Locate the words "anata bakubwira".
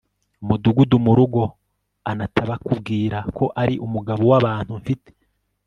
2.09-3.17